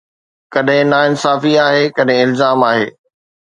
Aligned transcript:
ڪڏهن 0.53 0.87
ناانصافي 0.93 1.53
آهي، 1.67 1.85
ڪڏهن 1.99 2.25
الزام 2.29 2.67
آهي 2.73 2.91